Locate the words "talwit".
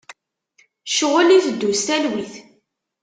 1.87-2.33